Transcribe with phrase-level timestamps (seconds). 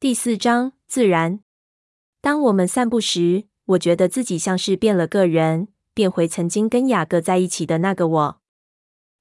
[0.00, 1.40] 第四章自然。
[2.22, 8.40] 当我们散步时，我觉得自己像是变了个人，变回曾经跟雅各在一起的那个我，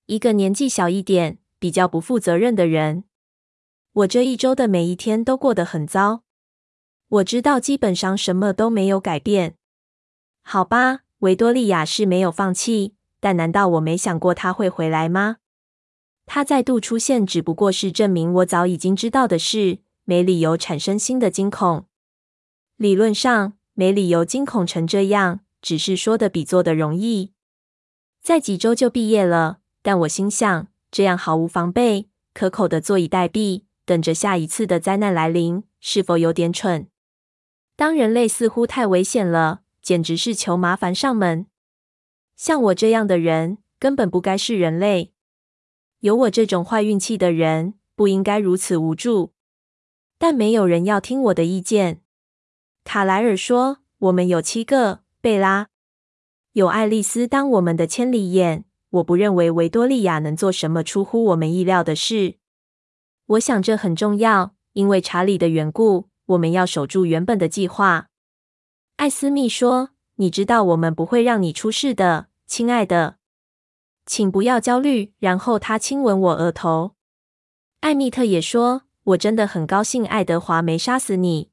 [0.06, 3.04] 一个年纪小一点、比较不负责任的人。
[3.92, 6.24] 我这一周的每一天都过得很糟。
[7.10, 9.56] 我知道基本上什么都没有改变。
[10.44, 15.40] 好吧，维多利亚是没有放弃，但难道我没想过她会回来吗？
[16.26, 19.80] 他再度出现只不过是证明我早已经知道的事。
[20.10, 21.86] 没理由产生新的惊恐。
[22.78, 27.34] 理论上，没理由惊恐成这样，只是说的比做的容易。
[28.20, 36.88] 在几周就毕业了，但我心想，这样毫无防备、可口的坐以待毙，等着下一次的灾难来临，是否有点蠢？
[37.76, 41.46] 当人类似乎太危险了，简直是求麻烦上门。
[42.36, 45.14] 像我这样的人，根本不该是人类。
[46.00, 49.34] 有我这种坏运气的人，不应该如此无助。
[50.20, 52.02] 但没有人要听我的意见。
[52.84, 55.70] 卡莱尔说：“我们有七个，贝拉，
[56.52, 58.66] 有爱丽丝当我们的千里眼。
[58.90, 62.36] 我不认为维多利亚能做什么出乎我们意料的事。
[63.28, 68.10] 我想这很重要，因为查理的缘故，我们要守住原本的计划。”
[68.98, 73.16] 艾斯密说：“你知道我们不会让你出事的，亲爱的，
[74.06, 76.96] 请不要焦虑。”然后他亲吻我额头。
[77.80, 78.89] 艾蜜特也说。
[79.10, 81.50] 我真的很高兴，爱德华没杀死你。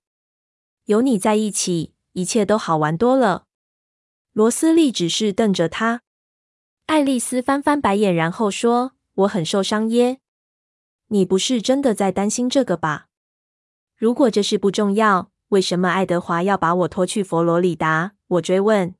[0.84, 3.46] 有你在一起，一切都好玩多了。
[4.32, 6.02] 罗斯利只是瞪着他。
[6.86, 10.18] 爱丽丝翻翻白眼，然后说：“我很受伤耶。
[11.08, 13.08] 你不是真的在担心这个吧？
[13.96, 18.94] 如果这事不重要，为什么爱德华要把我拖去佛罗里达？”我追问。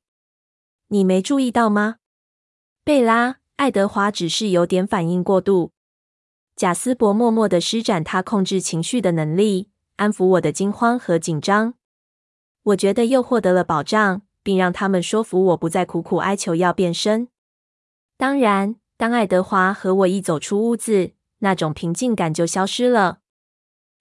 [0.89, 1.97] 你没注意到吗？
[2.83, 5.73] 贝拉，爱德华只是有点反应过度。
[6.57, 11.75] 贾斯伯默默地施展他控制情绪的能力，安抚我的惊慌和紧张。
[12.62, 17.29] 我觉得又获得了保障，并让他们说服我不再苦苦哀求要变身。
[18.16, 23.19] 当然，当爱德华和我一走出屋子，那种平静感就消失了。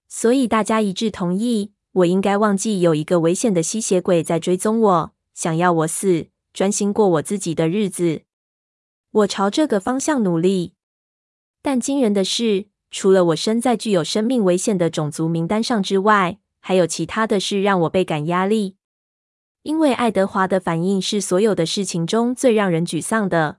[0.08, 8.22] 所以大家一致同意，我应该忘记有一个危险的吸血鬼在追踪我，想要我死，专心过我自己的日子。
[9.10, 10.75] 我朝这个方向努力。
[11.66, 18.76] 但惊人的是，除了我身在具有生命危险的种族名单上之外，还有其他的事让我倍感压力。
[19.64, 23.58] 因为爱德华的反应是所有的事情中最让人沮丧的。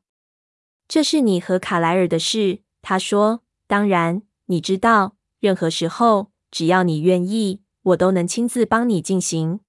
[0.88, 3.44] 这是你和卡莱尔的事，他说。
[3.68, 9.60] 当然，你知道，任何时候，只要你愿意，我都能亲自帮你进行。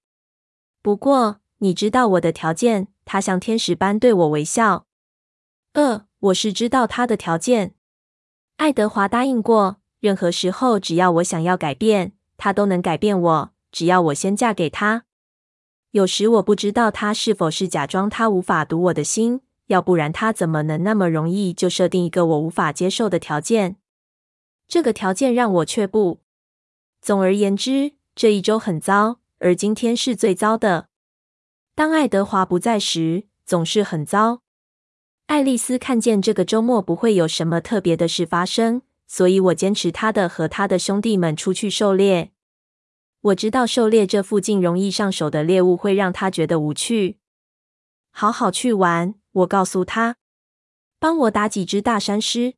[0.81, 2.87] 不过，你知道我的条件。
[3.03, 4.85] 他像天使般对我微笑。
[5.73, 7.75] 呃，我是知道他的条件。
[8.59, 13.51] 爱德华答应过，任何时候只要我想要改变，他都能改变我。
[13.71, 15.05] 只要我先嫁给他。
[15.91, 23.77] 有时我不知道他是否是假装他无法读我的心，要不然他怎么能那么容易就设定一个我无法接受的条件？
[24.67, 26.19] 这个条件让我却步。
[27.01, 30.89] 总而言之，这一周很糟，而今天是最糟的。
[31.73, 34.41] 当爱德华不在时，总是很糟。
[35.29, 42.31] 爱丽丝看见这个周末不会有什么特别的事发生，所以我坚持她的和她的兄弟们出去狩猎。
[43.21, 47.19] 我知道狩猎这附近容易上手的猎物会让她觉得无趣。
[48.09, 50.15] 好好去玩，我告诉她。
[50.97, 52.55] 帮我打几只大山狮。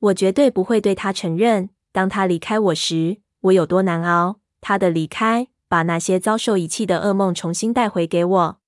[0.00, 4.40] 我绝对不会对她承认，当她离开我时，我有多难熬。
[4.60, 8.60] 她的离开，把那些遭受遗弃的噩梦重新带回给我。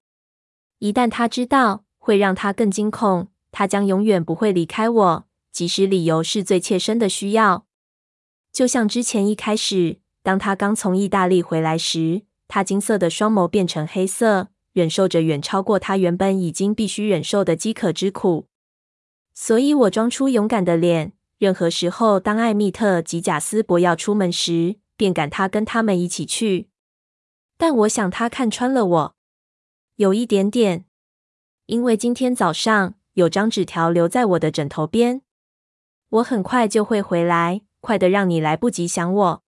[0.79, 1.88] 一旦她知道。
[2.09, 7.67] 会让他更惊恐，他将永远不会离开我，即使理由是最切身的需要。
[8.51, 18.47] 就像之前一开始，当他刚从意大利回来时，他金色的双眸变成黑色，忍受着远超过他原本已经必须忍受的饥渴之苦。
[19.35, 21.13] 所以我装出勇敢的脸。
[21.37, 26.71] 任何时候，当艾蜜特及贾斯伯要出门时，便赶他跟他们一起去。
[27.59, 29.15] 但我想他看穿了我，
[29.97, 30.87] 有一点点。
[31.69, 35.21] 因为今天早上有张纸条留在我的枕头边，
[36.09, 39.43] 我很快就会回来，快得让你来不及想我。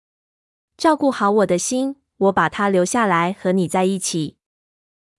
[0.75, 4.35] 照顾好我的心，我把它留下来和你在一起。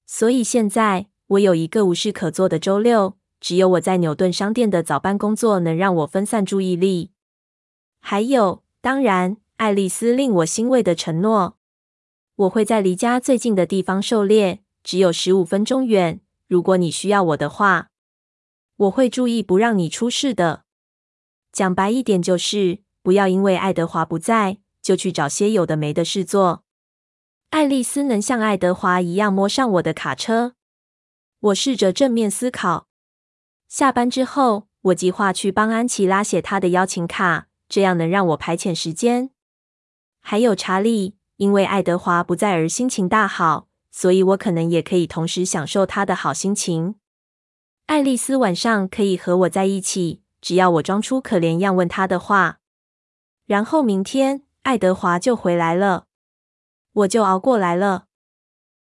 [0.05, 7.13] 所以现在我有一个无事可做的周六，只有我在纽顿商店的早班工作能让我分散注意力。
[8.01, 11.57] 还有，当然，爱丽丝令我欣慰的承诺，
[12.37, 16.21] 我会在离家最近的地方狩猎，只有十五分钟远。
[16.51, 17.91] 如果你需要我的话，
[18.75, 20.65] 我会注意不让你出事的。
[21.53, 26.65] 讲白一点，就是不要因为爱德华不在，就去找些有的没的事做。
[27.51, 30.55] 爱丽丝能像爱德华一样摸上我的卡车？
[31.39, 32.89] 我试着正面思考。
[33.69, 39.31] 下班之后，我计划去帮安琪拉写她的邀请卡，这样能让我排遣时间。
[40.19, 46.97] 还有查理，因为爱德华不在而心情大好，所以我可能也可以同时享受他的好心情。
[47.87, 52.61] 爱丽丝晚上可以和我在一起，只要我装出可怜样问她的话。
[53.47, 56.07] 然后明天爱德华就回来了，
[56.93, 58.07] 我就熬过来了。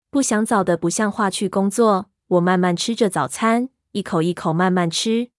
[0.09, 5.31] 不想早的不像话去工作，我慢慢吃着早餐，一口一口慢慢吃。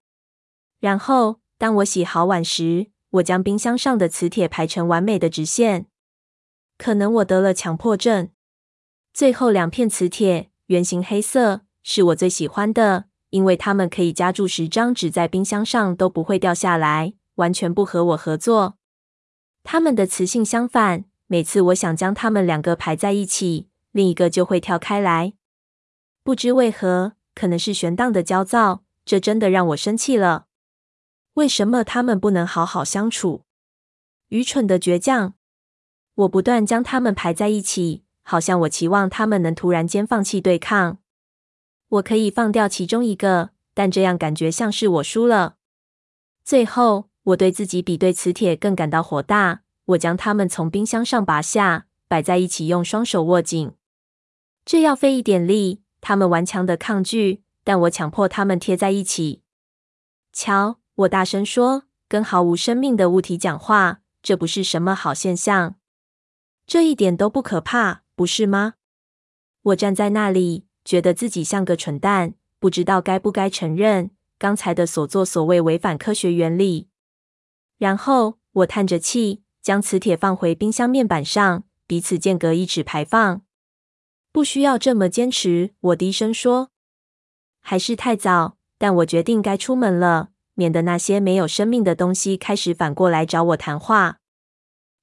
[0.80, 5.86] 然后当我洗好碗时，我将冰箱上的磁铁排成完美的直线。
[6.78, 8.30] 可能我得了强迫症。
[9.18, 18.78] 最后两片磁铁，圆形黑色，是我最喜欢的，因为它们可以夹住十张纸在冰箱上都不会掉下来，完全不和我合作。
[19.64, 25.32] 它们的磁性相反，每次我想将它们两个排在一起，另一个就会跳开来。
[26.22, 30.46] 不知为何，可能是悬荡的焦躁，这真的让我生气了。
[31.34, 33.42] 为什么他们不能好好相处？
[34.28, 35.34] 愚蠢的倔强！
[36.14, 40.98] 我不断将它们排在一起，好像我期望他们能突然间放弃对抗。
[41.88, 45.56] 我可以放掉其中一个，但这样感觉像是我输了。
[46.44, 47.08] 最后。
[47.28, 49.60] 我对自己比对磁铁更感到火大。
[49.84, 53.72] 我将它们从冰箱上拔下，摆在一起，用双手握紧。
[54.64, 55.82] 这要费一点力。
[56.00, 59.42] 它们顽强的抗拒，但我强迫它们贴在一起。
[60.32, 65.74] 瞧，我大声说，跟毫无生命的物体讲话，这不是什么好现象。
[66.66, 68.74] 这一点都不可怕，不是吗？
[69.62, 74.10] 我站在那里，觉得自己像个蠢蛋，不知道该不该承认
[74.40, 76.88] 刚才的所作所为违反科学原理。
[77.76, 83.42] 然后我叹着气，将磁铁放回冰箱面板上，彼此间隔一尺排放。
[84.32, 86.70] 不需要这么坚持，我低声说。
[87.60, 94.18] 还是太早，但我决定该出门了，免得那些没有生命的东西开始反过来找我谈话。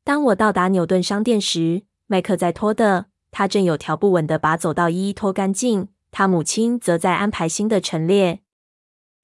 [0.03, 8.41] 当我到达纽顿商店时，麦克在拖的，他正有条不紊地把走道一一拖干净，他母亲则在安排新的陈列。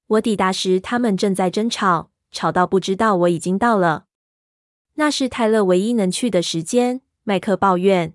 [0.07, 2.11] 我抵达时，他们正在争吵。
[2.31, 4.05] 吵到不知道我已经到了，
[4.93, 7.01] 那是泰勒唯一能去的时间。
[7.23, 8.13] 麦克抱怨：“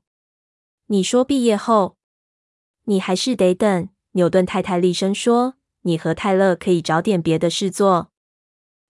[0.89, 1.99] 你说毕业后，
[2.85, 8.11] 你还是得等。”牛顿太太厉声说：“你和泰勒可以找点别的事做。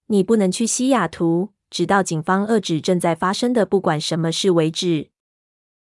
[0.06, 5.10] 你不能去西雅图，直到警方遏制正在发生的不管什么事为止。”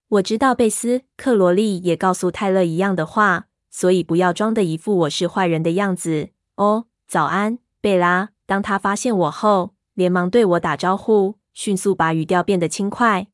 [0.09, 6.29] 我知道贝斯·克罗利也告诉泰勒一样的话，所以不要装的一副我是坏人的样子。
[6.55, 8.31] 哦，早安，贝拉。
[8.47, 13.27] 当他发现我后，连忙对我打招呼，迅速把语调变得轻快。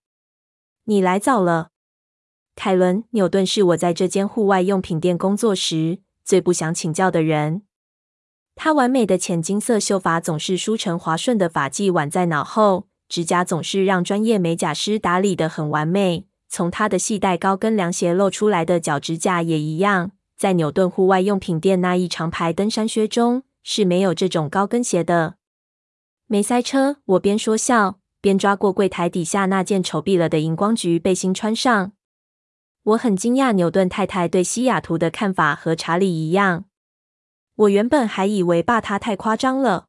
[0.85, 1.69] 你来早了，
[2.57, 7.65] 凯伦·纽顿是我在这间户外用品店工作时最不想请教的人。
[8.55, 16.27] 他完美的浅金色秀发总是梳成滑顺的发髻挽在脑后，指甲总是让专业美甲师打理得很完美。
[16.55, 20.13] 从他的细带高跟凉鞋露出来的脚指甲也一样。
[20.37, 25.37] 在纽顿户外用品店那一长排登山靴中，是没有这种高跟鞋的。
[26.27, 31.93] 没塞车，我边说笑边抓过柜台底下那件丑毙了的荧光橘背心穿上。
[32.83, 36.67] 我很惊讶，纽顿太太对西雅图的看法和查理一样。
[37.55, 39.87] 我原本还以为爸他太夸张了。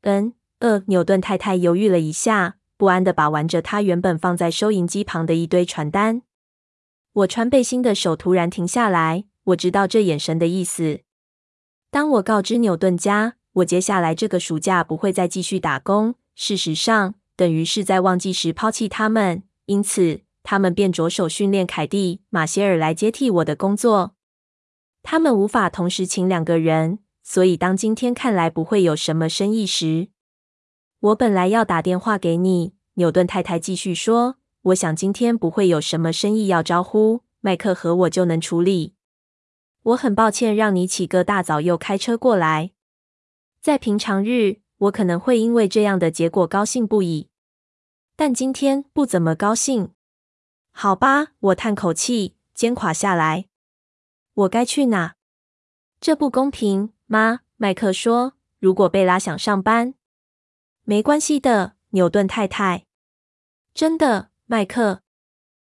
[0.00, 6.22] 嗯，呃，纽顿太太犹豫了一下，不安地把玩着他原本放在收银机旁的一堆传单。
[7.12, 11.00] 我穿背心的手突然停下来，我知道这眼神的意思。
[11.90, 24.14] 当我告知纽顿家，我接下来这个暑假不会再继续打工，事实上，等于是在旺季时抛弃他们，因此他们便着手训练凯蒂·马歇尔来接替我的工作。
[25.02, 30.10] 他们无法同时请两个人，所以当今天看来不会有什么生意时，
[31.00, 32.74] 我本来要打电话给你。
[32.94, 38.94] 纽顿太太继续说：“我想今天不会有什么生意要招呼，麦克和我就能处理。”
[39.84, 42.72] 我很抱歉让你起个大早又开车过来。
[43.60, 47.28] 在平常日，我可能会因为这样的结果高兴不已，
[48.16, 49.92] 但今天不怎么高兴。
[50.72, 53.46] 好吧，我叹口气，肩垮下来。
[54.34, 55.14] 我该去哪？
[56.00, 57.40] 这不公平，妈。
[57.56, 59.94] 麦克说：“如果贝拉想上班，
[60.88, 62.86] 没关系的。”牛顿太太，
[63.74, 65.00] 真的，麦克，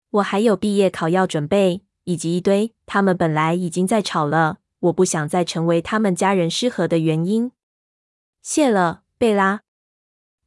[0.09, 1.83] 我还有毕业考要准备。
[2.05, 4.57] 以及一堆，他们本来已经在吵了。
[4.79, 7.51] 我不想再成为他们家人失和的原因。
[8.41, 9.61] 谢了，贝拉。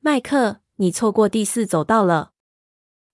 [0.00, 2.32] 麦克，你错过第四走道了。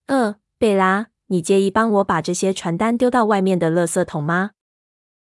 [0.07, 4.51] 呃，贝拉，你介意帮我把这些传单丢到外面的垃圾桶吗？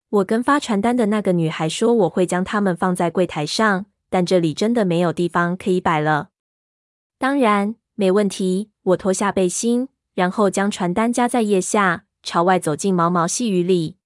[0.08, 6.28] 我跟发传单的那个女孩说，我会将它们放在柜台上，但这里真的没有地方可以摆了。
[7.18, 8.70] 当然，没问题。
[8.82, 13.96] 我脱下背心，然后将传单夹在腋下，朝外走进毛毛细雨里。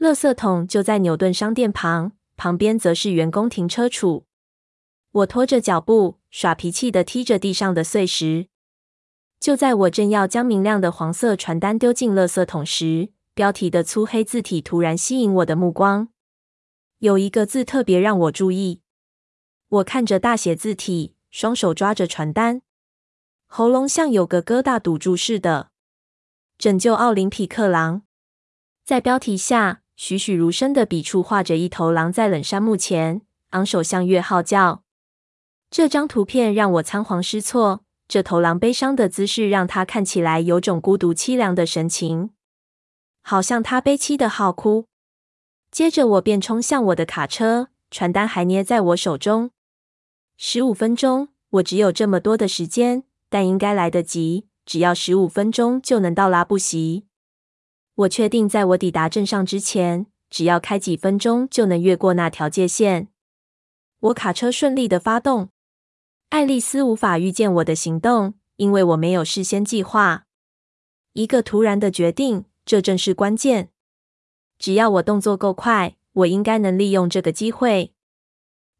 [0.00, 4.26] 垃圾桶就在牛顿商店旁，旁边则是员工停车处。
[5.12, 8.48] 我拖着脚步，耍脾气地踢着地上的碎石。
[9.38, 16.08] 就在我正要将明亮的黄色传单丢进垃圾桶时，标题的粗黑字体突然吸引我的目光。
[16.98, 18.80] 有一个字特别让我注意。
[19.72, 22.60] 我看着大写字体，双手抓着传单。
[23.46, 25.70] 喉咙像有个疙瘩堵住似的。
[26.58, 28.02] 拯救奥林匹克狼。
[28.84, 34.82] 在标题下，栩栩如生的笔触画着一头狼在冷杉木前昂首向月号叫。
[35.70, 37.82] 这张图片让我仓皇失措。
[38.06, 42.32] 这头狼悲伤的姿势让它看起来有种孤独凄凉的神情，
[43.22, 44.86] 好像它悲凄的号哭。
[45.70, 49.50] 接着，我便冲向我的卡车，传单还捏在我手中。
[50.36, 53.04] 十五分钟，我只有这么多的时间。
[53.28, 57.06] 但应该来得及，只要十五分钟就能到拉布席。
[57.94, 63.08] 我确定，在我抵达镇上之前，只要开几分钟就能越过那条界线。
[64.00, 65.48] 我卡车顺利的发动。
[66.28, 70.26] 爱丽丝无法预见我的行动，因为我没有事先计划。
[71.14, 73.70] 一个突然的决定，这正是关键。
[74.58, 77.94] 只要我动作够快，我应该能利用这个机会。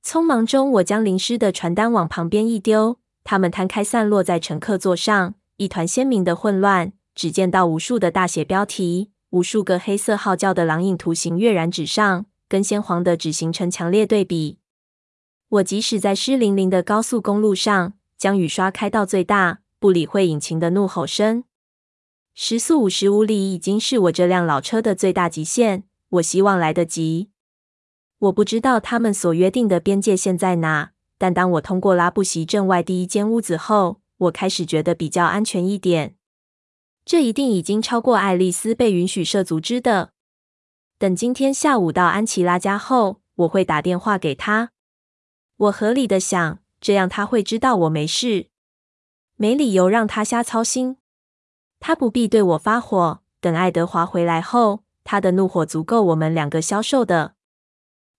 [0.05, 2.99] 匆忙中，我将淋湿的传单往旁边一丢。
[3.25, 6.93] 它们摊开散落在乘客座上，一团鲜明的混乱。
[7.15, 14.59] 只见到无数的大写标题，无数个黑色号叫的狼影图形跃然纸上，跟鲜黄的纸形成强烈对比。
[15.49, 21.45] 我即使在湿淋淋的高速公路上，将雨刷开到最大，不理会引擎的怒吼声。
[22.35, 25.85] 时速五十五里已经是我这辆老车的最大极限。
[26.09, 27.32] 我希望来得及。
[28.23, 30.93] 我不知道他们所约定的边界线在哪。
[31.19, 36.15] 但当我通过拉布席镇外第一间屋子后，我开始觉得比较安全一点。
[37.05, 40.13] 这一定已经超过爱丽丝被允许涉足之的。
[40.99, 44.71] 等今天下午到安琪拉家后，我会打电话给她。
[45.57, 48.47] 我合理的想，这样她会知道我没事，
[49.37, 50.99] 没理由让她瞎操心。
[51.81, 53.23] 她不必对我发火。
[53.41, 57.35] 等爱德华回来后，他的怒火足够我们两个消受的。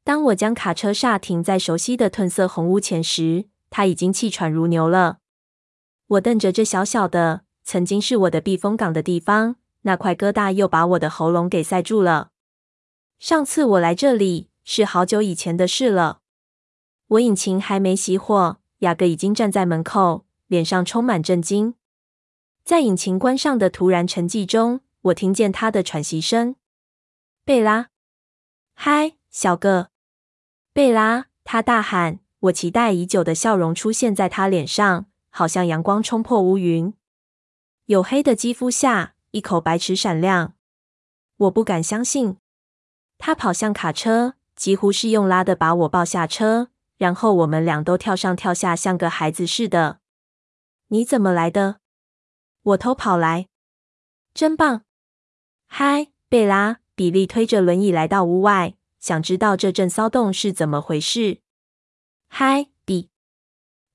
[0.04, 5.20] 当我将卡车刹停在熟悉的褪色红屋前时，他已经气喘如牛了。
[6.08, 12.32] 我瞪着这小小的、曾经是我的避风港的地方，那块疙瘩又把我的喉咙给塞住了。
[13.18, 16.20] 上次我来这里是好久以前的事了。
[17.08, 21.76] 我引擎还没熄火，雅各已经站在门口，脸上充满震惊。
[22.66, 26.58] 在引擎关上的突然沉寂中，我听见他的喘息声
[27.46, 27.88] ：“贝拉，
[28.74, 29.92] 嗨，小个。”
[30.74, 32.20] 贝拉，他大喊。
[32.40, 36.92] 我期待已久的笑容出现在他脸上，好像阳光冲破乌云。
[37.86, 40.56] 黝黑的肌肤下，一口白齿闪亮。
[41.38, 42.38] 我不敢相信。
[43.20, 50.00] 他跑向卡车，几乎是用拉的把我抱下车，然后我们俩都跳上跳下，像个孩子似的。
[50.88, 51.78] 你怎么来的？
[52.64, 53.48] 我偷跑来。
[54.34, 54.82] 真棒！
[55.68, 56.80] 嗨，贝拉。
[56.96, 58.76] 比利推着轮椅来到屋外。
[59.04, 61.42] 想知道这阵骚动是怎么回事？
[62.30, 63.10] 嗨，比！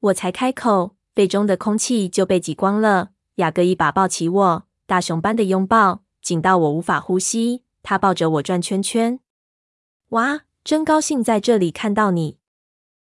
[0.00, 3.12] 我才开口，肺中的空气就被挤光了。
[3.36, 7.62] 雅各一把抱起我，大熊般的拥抱，紧到我无法呼吸。
[7.82, 9.18] 他抱着我转圈圈。
[10.08, 12.36] 哇，真高兴在这里看到你！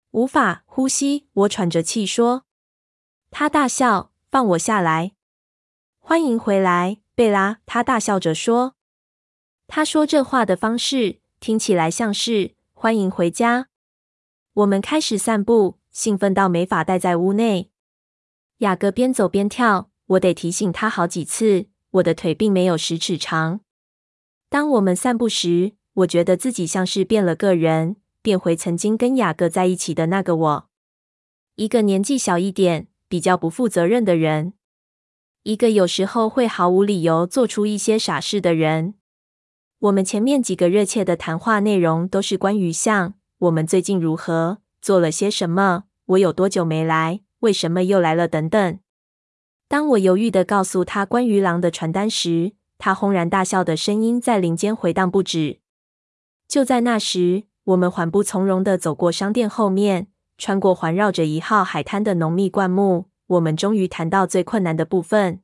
[0.10, 2.46] 无法呼吸，我喘着气说。
[3.30, 5.12] 他大笑，放我下来。
[6.00, 7.60] 欢迎回来，贝拉。
[7.68, 8.74] 他大笑着说。
[9.68, 11.20] 他说这话的方式。
[11.44, 13.68] 听起来像是欢迎回家。
[14.54, 17.70] 我们开始散步，兴奋到没法待在屋内。
[18.60, 23.60] 雅各边走边跳，我得提醒他好几次，我的腿并没有十尺长。
[24.48, 30.70] 当我们散步时，我觉得自己像是变了个人，变回曾经跟雅各在一起的那个我。
[31.56, 34.54] 一个年纪小一点、比较不负责任的人，
[35.42, 38.94] 一个有时候会毫无理由做出一些傻事的人。
[39.84, 48.80] 我们前面几个热切的谈话内容都是关于像我们最近如何，做了些什么，我有多久没来，为什么又来了等等。
[49.68, 55.60] 当我犹豫的告诉他关于狼的传单时，他轰然大笑的声音在林间回荡不止。
[56.48, 65.42] 就在那时，我们缓步从容的走过商店后面，穿过环绕着一号海滩的浓密灌木，我们终于谈到最困难的部分。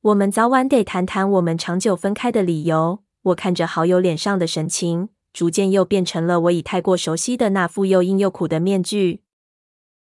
[0.00, 3.03] 我们早晚得谈谈我们长久分开的理由。
[3.24, 9.22] 我看着好友脸上的神情，逐渐又变成了我已太过熟悉的那副又硬又苦的面具。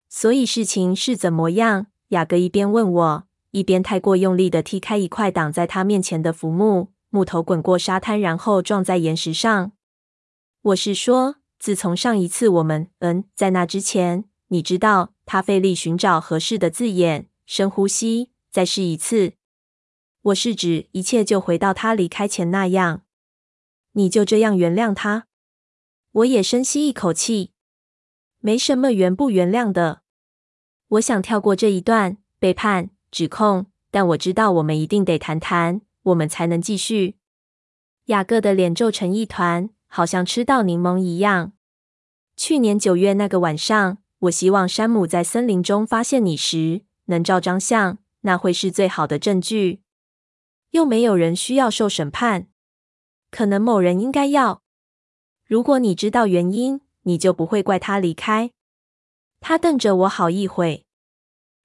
[0.09, 1.87] 所以事情是怎么样？
[2.09, 9.73] 雅各一边问我，一边太过用力的踢开一块挡在他面前的浮木，木头滚过沙滩，然后撞在岩石上。
[10.61, 12.89] 我是说，自从上一次我们……
[12.99, 19.35] 嗯，在那之前，你知道，他费力寻找合适的字眼，深呼吸，再试一次。
[20.23, 23.03] 我是指一切就回到他离开前那样。
[23.93, 25.27] 你就这样原谅他？
[26.13, 27.53] 我也深吸一口气，
[28.41, 30.03] 没什么原不原谅的。
[30.89, 37.17] 我想跳过这一段背叛指控，但我知道我们一定得谈谈，我们才能继续。
[38.07, 41.53] 雅各的脸皱成一团，好像吃到柠檬一样。
[42.37, 49.83] 去年九月那个晚上，我希望山姆在森林中发现你时能照张相，那会是最好的证据。
[50.71, 52.49] 又没有人需要受审判。
[53.33, 54.63] 可能某人应该要。
[55.45, 58.53] 如果你知道原因，你就不会怪他离开。
[59.41, 60.85] 他瞪着我好一会。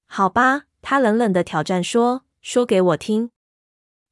[0.07, 3.29] 好吧，他冷冷的挑战说：“说给我听。”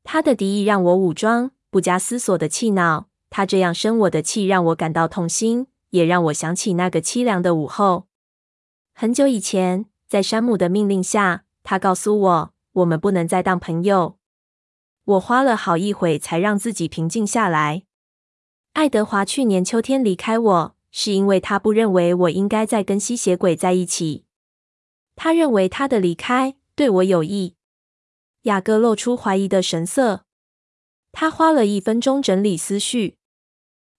[0.04, 3.08] 他的敌意让我武装，不加思索的气恼。
[3.30, 8.08] 他这样生我的气，让我感到痛心，也让我想起那个凄凉的午后。
[8.94, 14.18] 很久以前，在山姆的命令下，他告诉我，我们不能再当朋友。
[15.06, 17.84] 我花了好一会才让自己平静下来。
[18.74, 24.26] 爱德华去年秋天离开我，是因为他不认为我应该再跟吸血鬼在一起。
[25.16, 27.56] 他认为他的离开对我有益。
[28.42, 30.26] 雅各露出怀疑的神色。
[31.12, 33.18] 他花了一分钟整理思绪。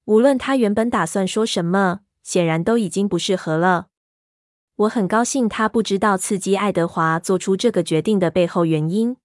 [0.05, 3.87] 无论他原本打算说什么，显然都已经不适合了。
[4.77, 9.17] 我很高兴他不知道刺激爱德华做出这个决定的背后原因。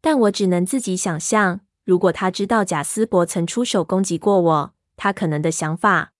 [0.00, 6.12] 但我只能自己想象，如果他知道贾斯伯曾出手攻击过我，他可能的想法。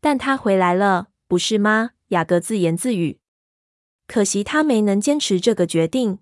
[0.00, 1.90] 但他回来了，不是吗？
[2.08, 3.18] 雅各自言自语。
[4.06, 6.18] 可惜他没能坚持这个决定。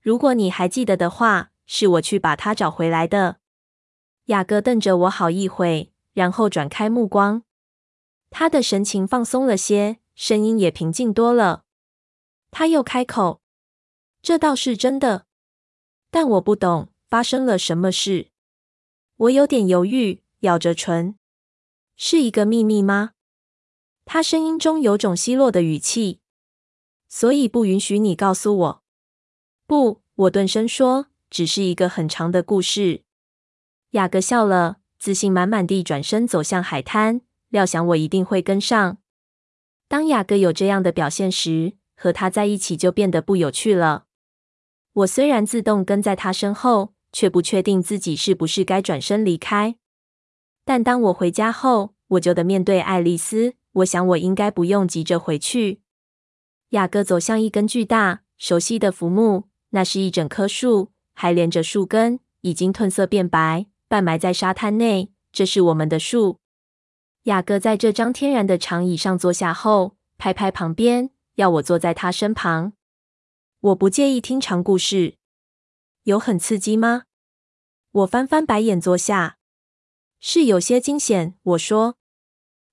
[0.00, 3.38] 如果你还记得的话，是我去把他找回来的。
[4.26, 7.42] 雅各瞪着我好一会，然后转开目光。
[8.30, 11.64] 他的神情放松了些，声音也平静多了。
[12.50, 13.42] 他又开口
[14.22, 15.26] ：“这倒是真的。”
[16.12, 18.28] 但我不懂发生了什么事。
[19.16, 21.14] 我有点犹豫，咬着唇。
[21.96, 23.12] 是一个秘密吗？
[24.04, 26.20] 他声音中有种奚落的语气。
[27.08, 28.82] 所以不允许你告诉我。
[29.66, 33.04] 不，我顿声说，只是一个很长的故事。
[33.92, 38.98] 雅各笑了，自信满满地转身走向海滩，料想我一定会跟上。
[39.88, 44.04] 当雅各有这样的表现时，和他在一起就变得不有趣了。
[44.94, 49.76] 我虽然自动跟在他身后，却不确定自己是不是该转身离开。
[50.64, 53.54] 但当我回家后，我就得面对爱丽丝。
[53.76, 55.80] 我想我应该不用急着回去。
[56.70, 65.10] 雅各走向一根巨大、熟悉的浮木，那是一整棵树，还连着树根，已经褪色变白，半埋在沙滩内。
[65.32, 66.38] 这是我们的树。
[67.22, 72.74] 雅各在这张天然的长椅上坐下后，拍拍旁边，要我坐在他身旁。
[73.62, 75.18] 我不介意听长故事，
[76.02, 77.04] 有很刺激吗？
[77.92, 79.38] 我翻翻白眼坐下，
[80.18, 81.38] 是有些惊险。
[81.44, 81.96] 我说，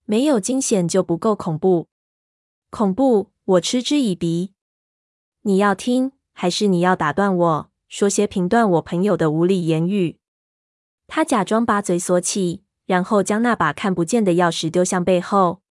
[0.06, 1.90] 没有惊险就不够恐怖。
[2.72, 4.56] 恐怖，我嗤之以鼻。
[5.42, 10.18] 你要听，还是你要打断我，说些评断我朋友的无理言语？
[11.06, 15.62] 他假装把嘴锁起，然后将那把看不见的钥匙丢向背后。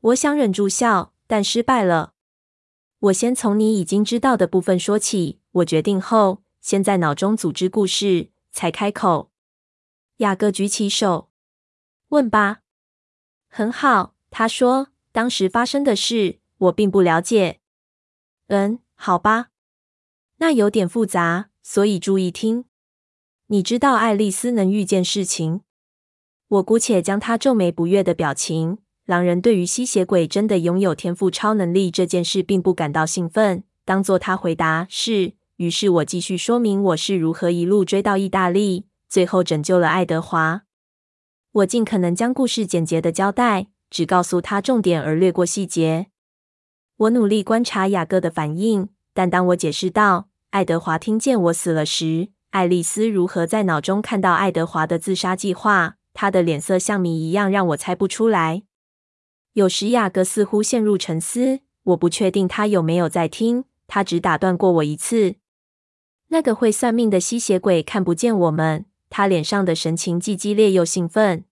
[0.00, 2.14] 我想忍住笑，但失败了。
[3.02, 5.40] 我先从你已经知道的部分说起。
[5.50, 9.32] 我决定后，先在脑中组织故事，才开口。
[10.18, 11.28] 雅各举起手，
[12.10, 12.60] 问吧。
[13.48, 17.58] 很好，他说，当时发生的事，我并不了解。
[18.46, 19.48] 嗯，好吧，
[20.36, 22.66] 那有点复杂，所以注意听。
[23.48, 25.62] 你知道爱丽丝能预见事情？
[26.46, 28.78] 我姑且将她皱眉不悦的表情。
[29.06, 35.34] 狼人对于吸血鬼真的拥有天赋超能力这件事并不感到兴奋，当作他回答是。
[35.56, 40.62] 于是我继续说明我是如何一路追到意大利，最后拯救了爱德华。
[41.52, 46.06] 我尽可能将故事简洁的交代，只告诉他重点而略过细节。
[46.96, 58.62] 我努力观察雅各的反应，但当我解释到爱德华听见我死了时，爱丽丝如何在脑中看到爱德华的自杀计划，他的脸色像谜一样，让我猜不出来。
[59.54, 63.64] 有时雅各似乎陷入沉思，我不确定他有没有在听。
[63.86, 65.34] 他只打断过我一次。
[66.28, 71.44] 那个会算命的吸血鬼看不见我们，他脸上的神情既激烈又兴奋。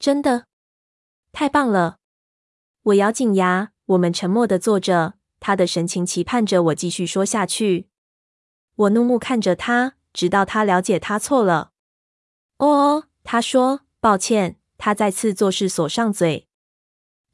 [0.00, 0.46] 真的，
[1.30, 1.98] 太棒了！
[2.82, 3.70] 我咬紧牙。
[3.86, 7.88] 我们沉默的坐着，他的神情期盼着我继续说下去。
[8.74, 11.70] 我怒目看着他，直到他了解他错了。
[12.56, 14.56] 哦哦，他说抱歉。
[14.76, 16.48] 他再次做事锁上嘴。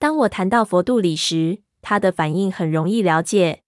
[0.01, 3.63] 当我谈到佛度里时，他的反应很容易了解。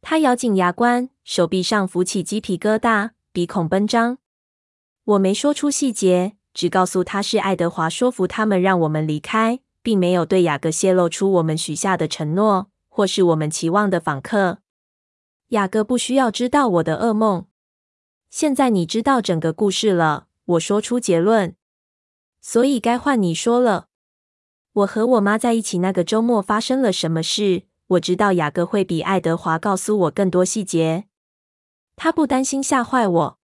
[0.00, 4.18] 他咬紧牙关，手臂上浮起鸡皮疙瘩，鼻孔奔张。
[5.04, 9.60] 我没说出细节，只告诉他是爱德华说服他们让我们离开。
[9.84, 14.58] 并没有对雅各泄露出我们许下的承诺，或是我们期望的访客。
[15.48, 17.46] 雅各不需要知道我的噩梦。
[18.30, 21.56] 现在你知道整个故事了，我说出结论。
[22.40, 23.88] 所以该换你说了。
[24.72, 27.64] 我和我妈在一起那个周末发生了什么事？
[27.88, 31.04] 我知道雅各会比爱德华告诉我更多细节。
[31.96, 33.38] 他不担心吓坏我。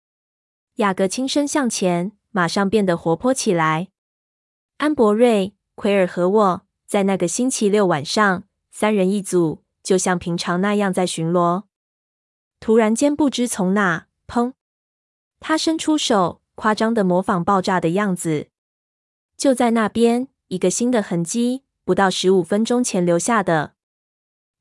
[0.75, 3.89] 雅各轻声向前，马上变得活泼起来。
[4.77, 5.53] 安博瑞。
[5.79, 11.65] 奎尔和我在那个星期六晚上，三人一组，就像平常那样在巡逻。
[12.59, 14.53] 突然间，不知从哪，砰！
[15.39, 18.47] 他伸出手，夸张的模仿爆炸的样子。
[19.37, 23.73] 就在那边，一个新的痕迹，不到十五分钟前留下的。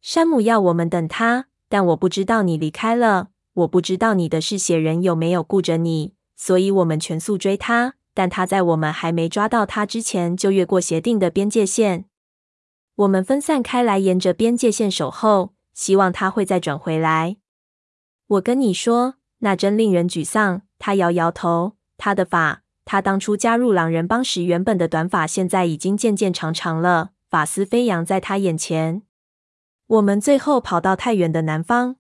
[0.00, 7.94] 山姆要我们等他，但我不知道你离开了，我不知道你的嗜血人有没有顾着你，所以我们全速追他。
[8.12, 12.06] 但他在我们还没抓到他之前，就越过协定的边界线。
[12.94, 17.36] 我们分散开来，沿着边界线守候，希望他会再转回来。
[18.26, 20.62] 我跟你说，那真令人沮丧。
[20.78, 21.76] 他摇摇头。
[21.98, 29.02] 他的发，他当初加入狼人帮时原本的短发，现在已经渐渐长长了，发丝飞扬在他眼前。
[29.88, 31.96] 我们最后跑到太远的南方，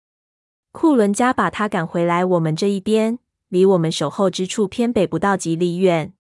[0.73, 3.19] 库伦加把他赶回来，我们这一边。
[3.49, 6.14] 离我们守候之处偏北不到几里远。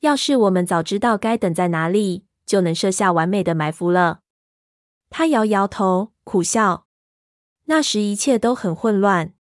[0.00, 4.20] 要是我们早知道该等在哪里，就能设下完美的埋伏了。
[5.08, 6.86] 他摇摇头，苦笑。
[7.64, 9.32] 那时一切都很混乱。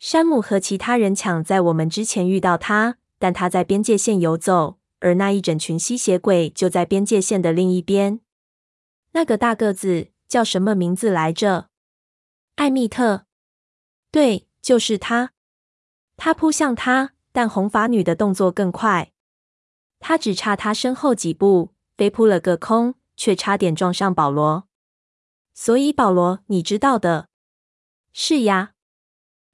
[0.00, 8.20] 山姆和其他人抢在我们之前遇到他，但他在边界线游走，而那一整群吸血鬼就在边界线的另一边。
[9.12, 11.70] 那个大个子叫什么名字来着？
[12.56, 13.26] 艾蜜特。
[14.10, 15.32] 对，就是他。
[16.16, 19.12] 他扑向他，但红发女的动作更快。
[19.98, 24.68] 他只差他身后几步，飞扑了个空，却差点撞上保罗。
[25.54, 27.28] 所以，保罗，你知道的。
[28.12, 28.72] 是呀，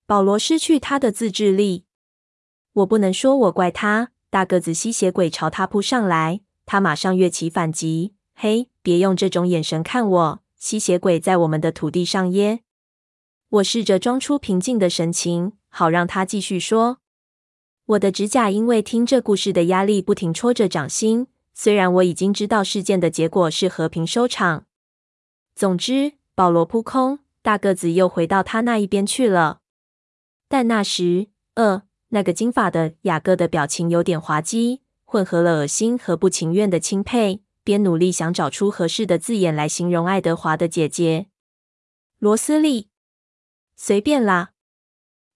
[0.06, 1.86] 保罗失去他的自制力。
[2.72, 4.10] 我不能说我怪他。
[4.30, 8.14] 大个子吸血鬼朝他扑上来，他马上跃起反击。
[8.34, 10.42] 嘿，别用这种眼神看我！
[10.56, 12.60] 吸血鬼在我们的土地上耶。
[13.48, 15.52] 我试着装出平静的神情。
[15.74, 16.98] 好让他继续说。
[17.86, 24.66] 我的指甲因为听这故事的压力不停戳着掌心，虽然我已经知道事件的结果是和平收场。
[25.54, 29.60] 总之，保罗扑空，大个子又回到他那一边去了。
[30.46, 41.28] 但那时，呃，那个金发的雅各的表情有点滑稽，混合了恶心和不情愿的钦佩，边努力想找出合适的字眼来形容爱德华的姐姐
[42.18, 42.90] 罗斯利。
[43.76, 44.50] 随便啦。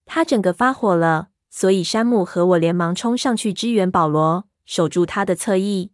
[0.05, 5.91] 他整个发火了，所以山姆和我连忙冲上去支援保罗，守住他的侧翼。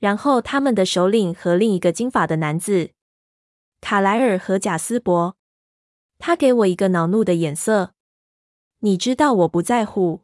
[0.00, 2.90] 然后他们的首领和另一个金发的男子
[3.80, 5.36] 卡莱尔和贾斯伯，
[6.18, 7.93] 他给我一个恼怒的眼色。
[8.84, 10.20] 你知道我不在乎。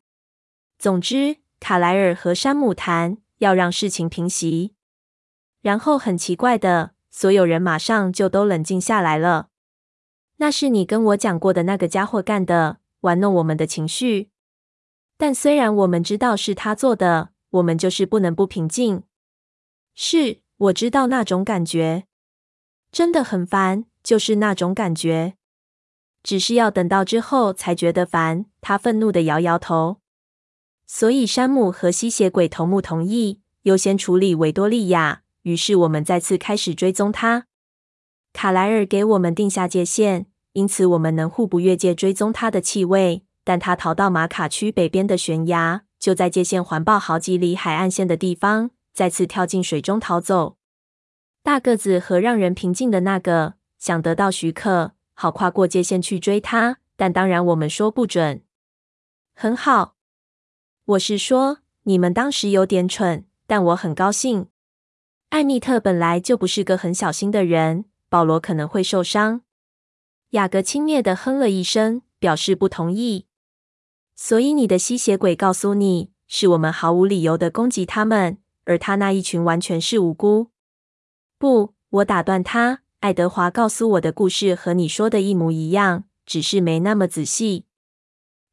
[0.79, 4.75] 总之，卡莱尔和山姆谈要让事情平息，
[5.63, 9.49] 然后很奇怪的，所有人马上就都冷静下来了。
[10.37, 12.81] 那是你跟我讲过的那个家伙干的。
[13.01, 14.29] 玩弄我们的情绪，
[15.17, 19.05] 但虽然我们知道是他做的，我们就是不能不平静。
[19.95, 22.05] 是，我知道那种感觉，
[22.93, 25.39] 真的很烦，就是那种感觉。
[26.23, 28.47] 只是要等到之后才觉得烦。
[28.61, 29.99] 他愤怒的摇摇头。
[30.87, 37.47] 所以山姆和吸血鬼头目同意优先处理维多利亚，于是我们再次开始追踪他。
[38.33, 40.27] 卡莱尔给我们定下界限。
[40.53, 43.25] 因此，我们能互不越界追踪他的气味。
[43.45, 50.57] 但他逃到马卡区北边的悬崖，就在界限环抱好几里海岸线的地方，再次跳进水中逃走。
[51.45, 56.79] 大个子和让人平静的那个想得到许可，好跨过界线去追他。
[56.97, 58.43] 但当然，我们说不准。
[59.35, 59.97] 很好，
[60.87, 64.47] 我是说，你们当时有点蠢，但我很高兴。
[65.29, 69.43] 艾米特本来就不是个很小心的人，保罗可能会受伤。
[70.31, 73.27] 雅各轻蔑地哼了一声，表示不同意。
[74.17, 80.51] 所以你的吸血鬼告诉你，是我们毫无理由的攻击他们，而他那一群完全是无辜。
[81.39, 82.85] 不，我打断他。
[83.01, 87.65] 爱德华告诉我的故事和你说的一模一样，只是没那么仔细。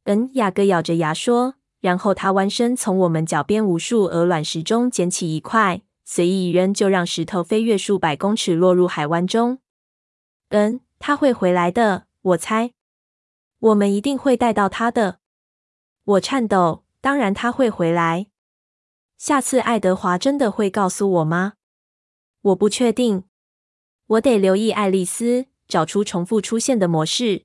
[0.04, 1.56] 嗯，雅各咬着牙说。
[1.80, 9.58] 然后他弯身从我们脚边无数鹅卵石中捡起一块，随意一扔，就让石头飞跃数百公尺，落入海湾中。
[10.48, 12.72] 嗯，他会回来的，我猜。
[13.60, 15.20] 我们一定会带到他的。
[16.04, 16.84] 我颤抖。
[17.00, 18.26] 当然他会回来。
[19.16, 21.52] 下次爱德华真的会告诉我吗？
[22.40, 23.22] 我不确定。
[24.08, 27.44] 我得留意爱丽丝，找出重复出现的模式。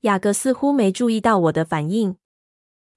[0.00, 2.16] 雅各似乎没注意到我的反应，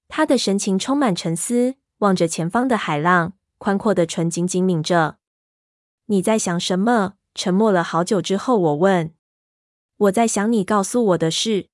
[0.08, 5.18] 他的神情充满沉思，望着前方的海浪，宽阔的唇紧紧抿着。
[6.06, 7.14] 你在想什么？
[7.34, 9.14] 沉默了好久之后，我问。
[9.96, 11.68] 我在想你告诉我的事，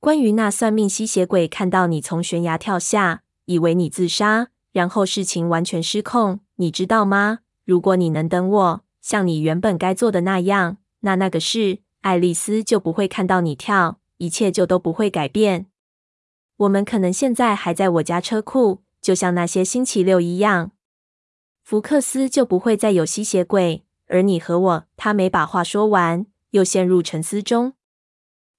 [0.00, 7.38] 关于那算命吸血鬼看到你从悬崖跳下，以为你自杀，然后事情完全失控，你知道吗？
[7.64, 8.85] 如果你能等我。
[9.06, 15.66] 像你原本该做的那样，那那个事，爱丽丝就不会看到你跳，一切就都不会改变。
[16.56, 20.72] 我们可能现在还在我家车库，就像那些星期六一样。
[21.62, 24.84] 福克斯就不会再有吸血鬼，而你和我……
[24.96, 27.74] 他没把话说完，又陷入沉思中。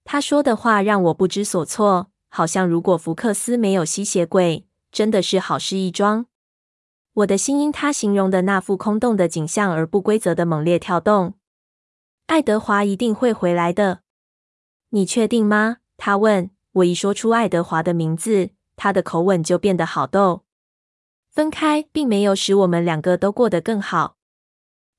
[0.06, 6.28] 他说的话让我不知所措，好像如果福克斯没有吸血鬼，真的是好事一桩。
[7.18, 11.34] 我的心因他形容的那副空洞的景象而不规则的猛烈跳动。
[12.28, 14.02] 爱德华一定会回来的，
[14.90, 15.78] 你确定吗？
[15.98, 16.52] 他问。
[16.74, 20.44] 我一说出爱德华的名字，他的口吻就变得好逗。
[21.32, 24.18] 分开并没有使我们两个都过得更好。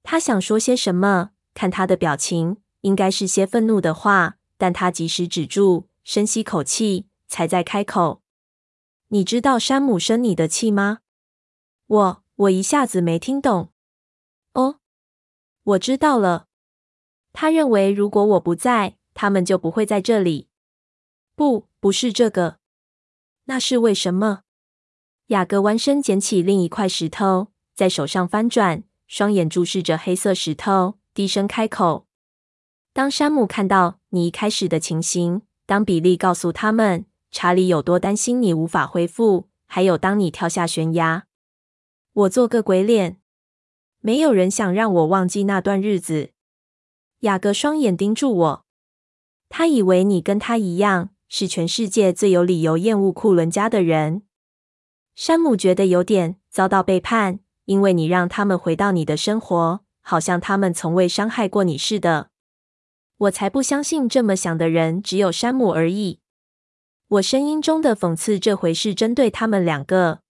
[0.02, 1.30] 他想说些什么？
[1.54, 8.22] 看他的表情，应该是些愤怒的话，但他及时止住，深吸口气，才再开口。
[9.10, 10.98] 你知道山姆生你的气吗？
[11.88, 13.72] 我我一下子没听懂。
[14.52, 14.80] 哦，
[15.64, 16.46] 我知道了。
[17.32, 20.48] 他认为如果我不在，他们就不会在这里。
[21.34, 22.58] 不，不是这个。
[23.44, 24.42] 那是为什么？
[25.28, 32.06] 雅各弯身捡起另一块石头，在手上翻转，双眼注视着黑色石头，低声开口
[32.92, 41.26] ：“当山姆看到你一开始的情形，当比利告诉他们查理有多担心你无法恢复，还有当你跳下悬崖。”
[42.18, 43.20] 我做个鬼脸，
[44.00, 46.30] 没有人想让我忘记那段日子。
[47.20, 48.66] 雅各双眼盯住我，
[49.48, 54.22] 他以为你跟他一样，是全世界最有理由厌恶库伦家的人。
[55.14, 62.30] 山姆觉得有点遭到背叛，因为你让他们回到你的生活，好像他们从未伤害过你似的。
[63.18, 66.18] 我才不相信这么想的人只有山姆而已。
[67.06, 70.22] 我声音中的讽刺这回是针对他们两个。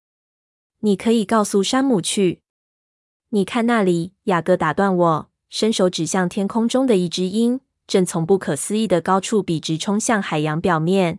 [0.81, 2.43] 你可以告诉山姆去。
[3.31, 11.19] 你看那里，雅各打断我，伸手指向天空中的一只鹰，正从不可思议的高处笔直冲向海洋表面。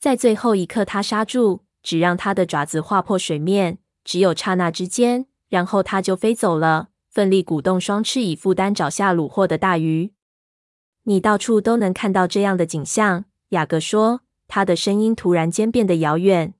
[0.00, 10.12] 在最后一刻，他刹住，只让他的爪子划破水面，只有刹那之间，然后他就飞走了，奋力鼓动双翅以负担找下虏获的大鱼。
[11.04, 16.54] 你到处都能看到这样的景象，雅各说，他的声音突然间变得遥远。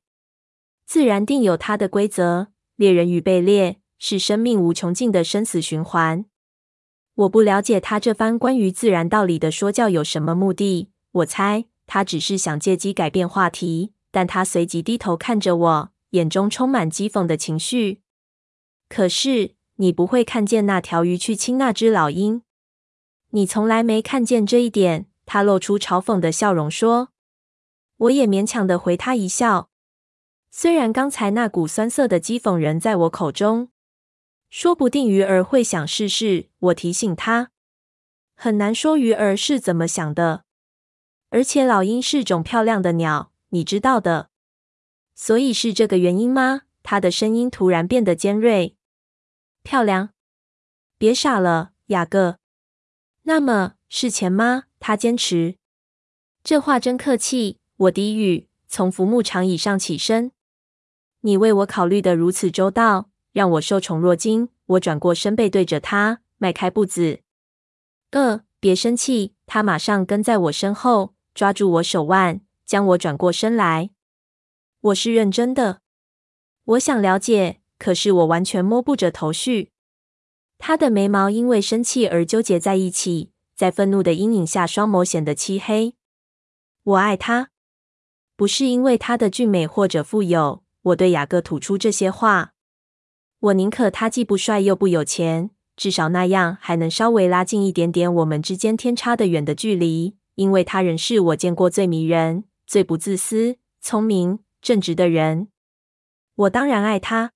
[0.89, 6.25] 自然定有它的规则，猎人与被猎是生命无穷尽的生死循环。
[7.15, 10.89] 我不了解他这番关于自然道理的说教有什么目的。
[11.13, 13.93] 我猜他只是想借机改变话题。
[14.11, 18.01] 但他随即低头看着我，眼中充满讥讽的情绪。
[18.89, 22.41] 可是你不会看见那条鱼去亲那只老鹰？
[23.33, 25.05] 你从来没看见这一点。
[25.27, 27.11] 他露出嘲讽的笑容说。
[27.99, 29.68] 我也勉强的回他一笑。
[30.51, 33.71] 虽然刚才那股酸涩的讥讽仍在我口中，
[34.49, 36.49] 说不定鱼儿会想试试。
[36.59, 37.51] 我提醒他，
[38.35, 40.45] 很难说鱼儿是怎么想的。
[41.31, 44.31] 而且老鹰是种漂亮的鸟，你知道的。
[45.15, 46.63] 所以是这个原因吗？
[46.83, 48.77] 他的声音突然变得尖锐。
[49.63, 50.11] 漂亮？
[50.97, 52.39] 别傻了，雅各。
[53.25, 54.65] 那么是钱吗？
[54.81, 55.57] 他坚持。
[56.43, 57.59] 这话真客气。
[57.77, 60.33] 我低语，从浮木长椅上起身。
[61.21, 64.49] 你为我考虑的如此周到，让我受宠若惊。
[64.67, 67.21] 我转过身，背对着他，迈开步子。
[68.11, 69.35] 呃，别生气。
[69.47, 73.91] 他马上跟在我身后，抓住我手腕，将我转过身来。
[74.81, 75.81] 我是认真的。
[76.65, 79.73] 我想了解，可是我完全摸不着头绪。
[80.59, 85.95] 他的眉毛因为生气而纠结在一起，在愤怒的阴影下，双眸显得漆黑。
[86.83, 87.51] 我爱他，
[88.37, 90.63] 不是因为他的俊美或者富有。
[90.89, 92.53] 我对雅各吐出这些话。
[93.41, 100.17] 我宁可他既不帅又不有钱，至少那样还能稍微拉近一点点我们之间天差的远的距离。
[100.35, 105.49] 因为他仍是我见过最迷人、最不自私、聪明、正直的人。
[106.37, 107.33] 我当然爱他。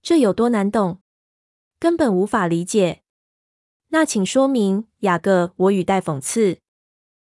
[0.00, 1.02] 这有多难懂？
[1.78, 3.02] 根本无法理解。
[3.88, 5.52] 那请说明，雅各。
[5.56, 6.60] 我语带讽刺。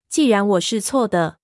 [0.08, 1.38] 既然我是错的，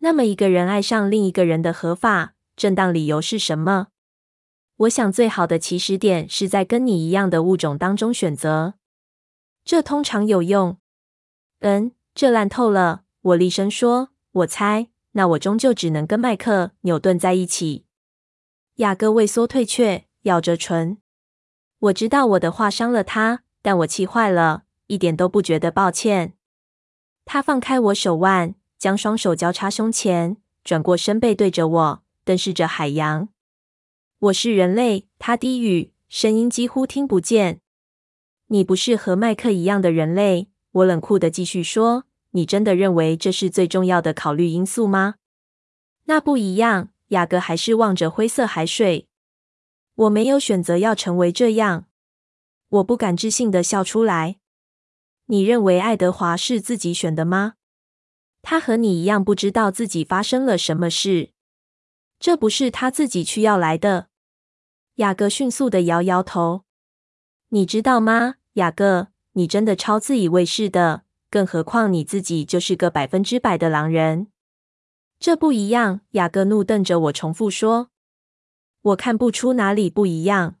[0.00, 3.86] 那么一个人爱上另一个人的合法、正当理由是什么？
[4.76, 8.74] 我想最好的起始点是在跟你一样的物种当中选择，
[9.64, 10.76] 这通常有用。
[11.60, 11.92] 嗯。
[12.12, 13.04] 这烂透了！
[13.22, 14.10] 我厉声说
[14.42, 17.86] ：“我猜，那我终究只能跟麦克·纽顿在一起。”
[18.76, 20.98] 雅各畏缩退却，咬着唇。
[21.78, 26.34] 我知道我的话伤了他，但我气坏了，一点都不觉得抱歉。
[27.24, 33.28] 他放开我手腕，将双手交叉胸前，转过身背对着我，瞪视着海洋。
[34.20, 37.60] 我是人类，他低语，声音几乎听不见。
[38.46, 40.48] 你不是和麦克一样的人类。
[40.70, 45.16] 我冷酷地继续说：“你真的认为这是最重要的考虑因素吗？”
[46.06, 46.90] 那不一样。
[47.08, 49.08] 雅各还是望着灰色海水。
[49.96, 51.86] 我没有选择要成为这样。
[52.68, 54.38] 我不敢置信地笑出来。
[55.26, 57.54] 你认为爱德华是自己选的吗？
[58.40, 61.32] 他和你一样不知道自己发生了什么事。
[62.20, 64.08] 这不是他自己去要来的。
[64.96, 66.64] 雅各迅速的摇摇头。
[67.48, 69.08] 你知道吗，雅各？
[69.32, 74.26] 你真的超自以为是的，更何况你自己就是个百分之百的狼人。
[75.18, 77.90] 这不一样，雅各怒瞪着我，重复说
[78.82, 80.56] ：“我看不出哪里不一样。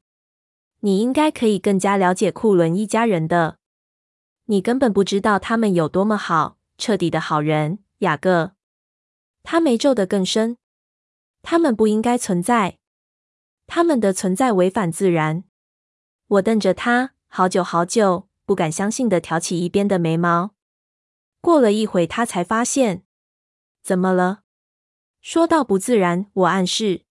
[0.80, 3.58] 你应该可以更加了解库伦一家人的。
[4.46, 8.52] 你根本不知道他们有多么好，彻底的好人。”雅各，
[9.42, 10.56] 他眉皱得更深。
[11.42, 12.78] 他们不应该存在，
[13.66, 15.44] 他们的存在违反自然。
[16.26, 18.28] 我瞪着他，好久好久。
[18.44, 20.56] 不敢相信的挑起一边的眉毛。
[21.40, 23.04] 过了一会，他才发现，
[23.80, 24.42] 怎么了？
[25.20, 27.02] 说到不自然，我暗示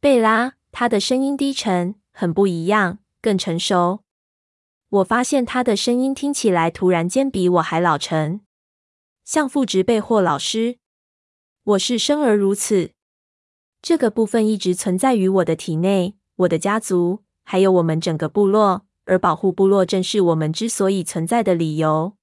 [0.00, 4.04] 贝拉，他的声音低沉，很不一样，更成熟。
[4.90, 8.42] 我发现他的声音听起来突然间比我还老成，
[9.24, 10.78] 像副植被或老师。
[11.62, 12.92] 我是生而如此，
[13.82, 18.86] 这个部分一直存在于我的体内，我的家族，还有我们整个部落。
[19.06, 22.16] 而保护部落正是我们之所以存在的理由。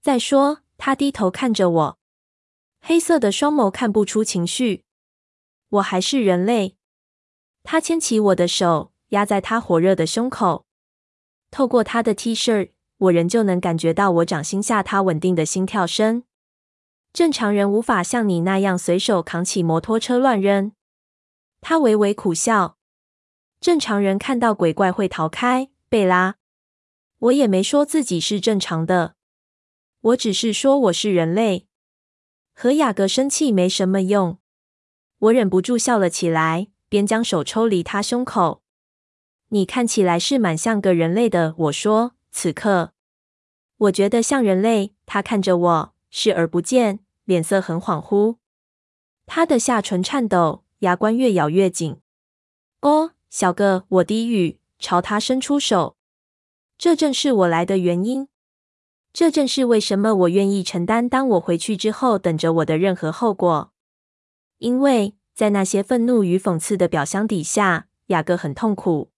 [0.00, 1.98] 再说，他低头看着我，
[2.80, 4.84] 黑色的双眸看不出情绪。
[5.68, 6.76] 我还是人类。
[7.62, 10.64] 他牵起我的手，压在他火热的胸口。
[11.50, 16.22] 透过他的 T 恤，我仍旧能感觉到我掌心下他稳定的心跳声。
[17.12, 20.72] 正常人无法像你那样随手扛起摩托车乱扔。
[21.60, 22.76] 他微微苦笑。
[23.60, 25.70] 正常人看到鬼怪会逃开。
[25.88, 26.36] 贝拉，
[27.18, 29.14] 我也没说自己是正常的，
[30.00, 31.66] 我只是说我是人类。
[32.54, 34.38] 和雅各生气没什么用，
[35.18, 38.62] 我忍不住笑了起来，边将手抽离他胸口。
[39.48, 42.12] 你看起来是蛮像个人类的，我说。
[42.30, 42.92] 此刻，
[43.78, 44.94] 我觉得像人类。
[45.06, 48.36] 他看着我，视而不见，脸色很恍惚。
[49.26, 52.00] 他的下唇颤抖，牙关越咬越紧。
[52.80, 54.60] 哦，小哥，我低语。
[54.80, 55.96] 朝他伸出手，
[56.78, 58.28] 这正是我来的原因。
[59.12, 63.72] 这正是为什么我愿意承担当我回去之后等着我的任何后果。
[64.58, 69.10] 因为在那些愤怒与讽刺的表象底下，雅各很痛苦，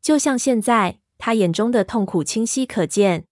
[0.00, 3.28] 就像现在，他眼中的痛苦清晰可见。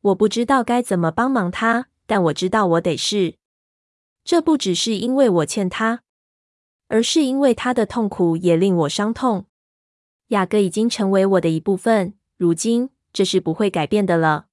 [0.00, 3.36] 我不知道该怎么帮忙他，但我知道我得是。
[4.22, 6.02] 这不只是因为我欠他，
[6.88, 9.46] 而是因为他的痛苦也令我伤痛。
[10.26, 14.48] 雅各已经成为我的一部分，如今这是不会改变的了。